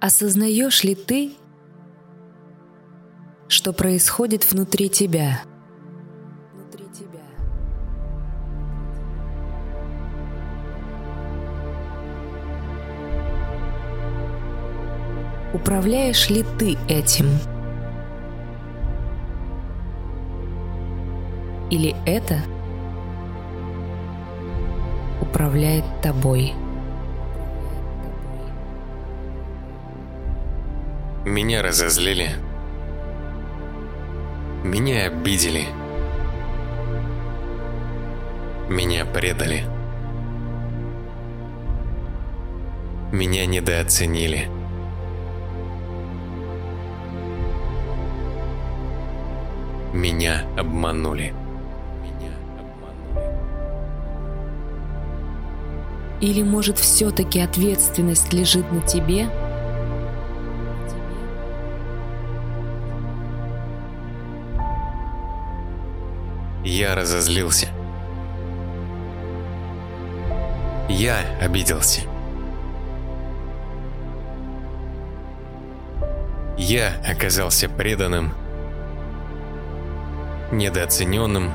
[0.00, 1.32] Осознаешь ли ты,
[3.48, 5.40] что происходит внутри тебя?
[6.52, 7.24] Внутри тебя.
[15.52, 17.26] Управляешь ли ты этим?
[21.70, 22.38] Или это
[25.20, 26.54] управляет тобой?
[31.28, 32.30] Меня разозлили.
[34.64, 35.66] Меня обидели.
[38.70, 39.64] Меня предали.
[43.12, 44.48] Меня недооценили.
[49.92, 51.34] Меня обманули.
[56.22, 59.28] Или может все-таки ответственность лежит на тебе?
[66.70, 67.68] Я разозлился.
[70.86, 72.02] Я обиделся.
[76.58, 78.34] Я оказался преданным,
[80.52, 81.52] недооцененным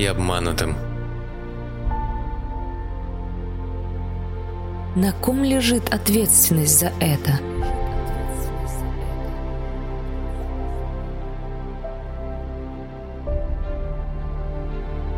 [0.00, 0.76] и обманутым.
[4.96, 7.38] На ком лежит ответственность за это?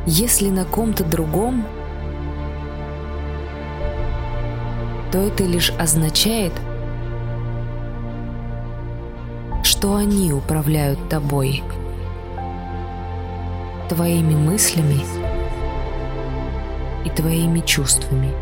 [0.08, 1.66] Если на ком-то другом,
[5.10, 6.52] то это лишь означает,
[9.64, 11.64] что они управляют тобой,
[13.88, 15.00] твоими мыслями
[17.04, 18.32] и твоими чувствами.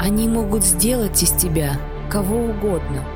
[0.00, 1.72] Они могут сделать из тебя
[2.08, 3.04] кого угодно–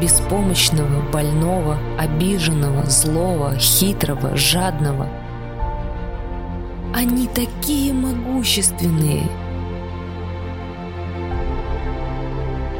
[0.00, 5.08] беспомощного, больного, обиженного, злого, хитрого, жадного.
[6.94, 9.28] Они такие могущественные.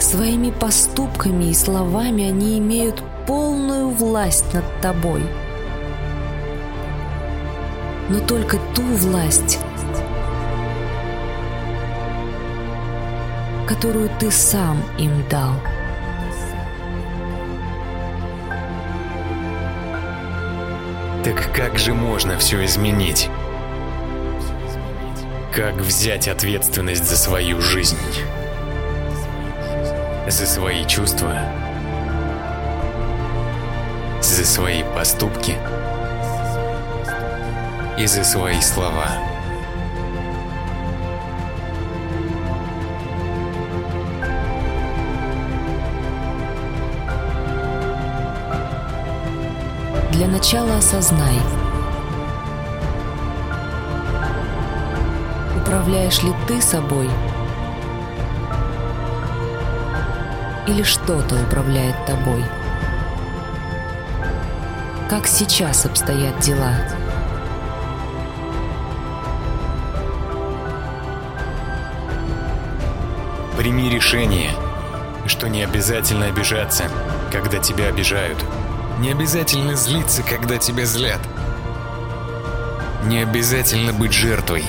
[0.01, 5.23] Своими поступками и словами они имеют полную власть над тобой.
[8.09, 9.59] Но только ту власть,
[13.67, 15.53] которую ты сам им дал–
[21.25, 23.29] Так как же можно все изменить?
[25.53, 27.99] Как взять ответственность за свою жизнь?
[30.29, 31.43] За свои чувства?
[34.21, 35.57] За свои поступки?
[37.99, 39.38] И за свои слова?
[50.19, 51.39] Для начала осознай,
[55.57, 57.09] управляешь ли ты собой
[60.67, 62.43] или что-то управляет тобой.
[65.09, 66.73] Как сейчас обстоят дела?
[73.57, 74.51] Прими решение,
[75.27, 76.87] что не обязательно обижаться,
[77.31, 78.45] когда тебя обижают–
[78.99, 81.21] не обязательно злиться, когда тебя злят.
[83.05, 84.65] Не обязательно быть жертвой,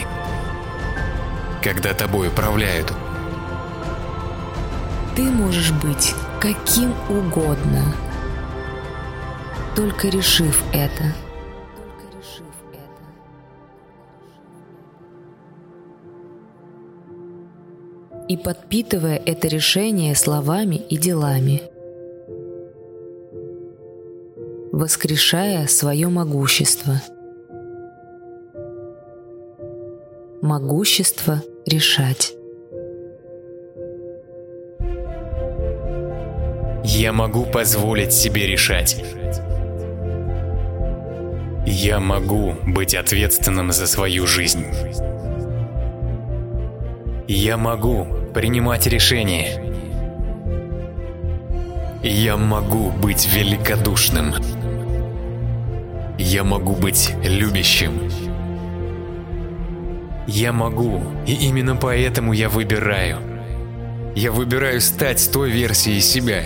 [1.64, 2.94] когда тобой управляют.
[5.16, 7.94] Ты можешь быть каким угодно,
[9.76, 11.14] только решив это.
[18.28, 21.64] И подпитывая это решение словами и делами–
[24.80, 27.02] воскрешая свое могущество.
[30.42, 32.34] Могущество решать.
[36.86, 39.04] Я могу позволить себе решать.
[41.66, 44.66] Я могу быть ответственным за свою жизнь.
[47.28, 49.62] Я могу принимать решения.
[52.02, 54.36] Я могу быть великодушным.
[56.22, 58.12] Я могу быть любящим.
[60.28, 63.20] Я могу, и именно поэтому я выбираю.
[64.18, 66.44] Я выбираю стать той версией себя,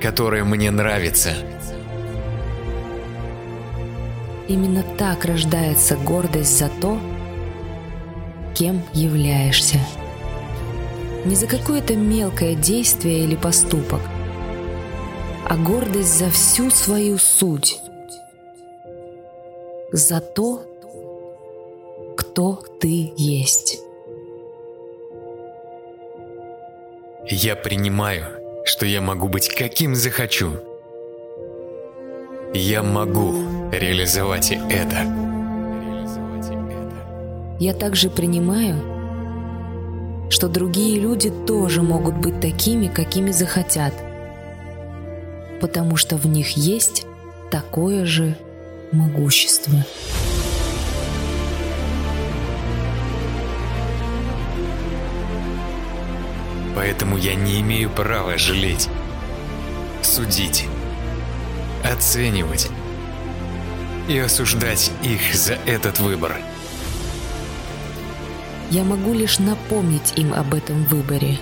[0.00, 1.32] которая мне нравится.
[4.46, 7.00] Именно так рождается гордость за то,
[8.54, 9.80] кем являешься.
[11.24, 14.00] Не за какое-то мелкое действие или поступок,
[15.44, 17.80] а гордость за всю свою суть.
[19.92, 20.62] За то,
[22.16, 23.78] кто ты есть.
[27.28, 28.24] Я принимаю,
[28.64, 30.54] что я могу быть каким захочу.
[32.52, 33.32] Я могу
[33.70, 34.96] реализовать и это.
[37.60, 38.76] Я также принимаю,
[40.30, 43.94] что другие люди тоже могут быть такими, какими захотят,
[45.60, 47.06] потому что в них есть
[47.50, 48.36] такое же
[48.92, 49.84] могущество.
[56.74, 58.88] Поэтому я не имею права жалеть,
[60.02, 60.66] судить,
[61.82, 62.68] оценивать
[64.08, 66.36] и осуждать их за этот выбор.
[68.70, 71.38] Я могу лишь напомнить им об этом выборе,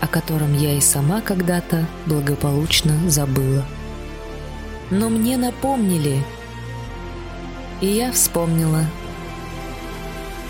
[0.00, 3.64] о котором я и сама когда-то благополучно забыла.
[4.90, 6.22] Но мне напомнили,
[7.80, 8.84] и я вспомнила.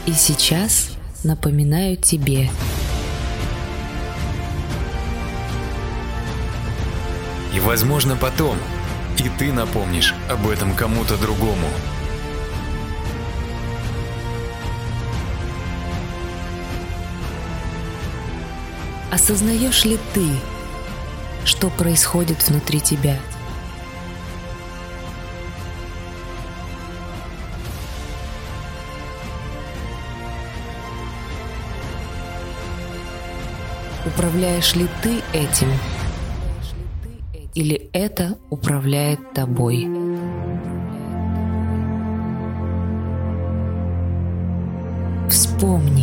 [0.06, 0.90] И сейчас
[1.22, 2.50] напоминаю тебе–
[7.54, 8.58] И, возможно, потом
[9.16, 11.68] и ты напомнишь об этом кому-то другому.
[19.12, 20.28] Осознаешь ли ты,
[21.44, 23.20] что происходит внутри тебя?
[34.06, 35.68] Управляешь ли ты этим?
[37.54, 39.88] или это управляет тобой.
[45.30, 45.93] Вспомни,